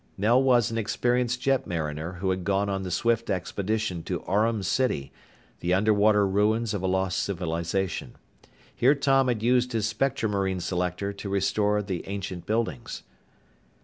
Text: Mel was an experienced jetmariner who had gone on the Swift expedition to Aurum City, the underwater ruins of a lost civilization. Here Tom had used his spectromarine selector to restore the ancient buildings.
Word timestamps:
Mel 0.17 0.41
was 0.41 0.71
an 0.71 0.79
experienced 0.79 1.39
jetmariner 1.41 2.13
who 2.13 2.31
had 2.31 2.43
gone 2.43 2.69
on 2.69 2.81
the 2.81 2.89
Swift 2.89 3.29
expedition 3.29 4.01
to 4.05 4.21
Aurum 4.23 4.63
City, 4.63 5.11
the 5.59 5.75
underwater 5.75 6.25
ruins 6.25 6.73
of 6.73 6.81
a 6.81 6.87
lost 6.87 7.19
civilization. 7.21 8.15
Here 8.75 8.95
Tom 8.95 9.27
had 9.27 9.43
used 9.43 9.73
his 9.73 9.85
spectromarine 9.85 10.59
selector 10.59 11.13
to 11.13 11.29
restore 11.29 11.83
the 11.83 12.07
ancient 12.07 12.47
buildings. 12.47 13.03